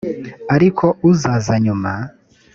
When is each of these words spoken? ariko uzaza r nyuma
ariko 0.55 0.85
uzaza 1.09 1.53
r 1.57 1.61
nyuma 1.65 1.93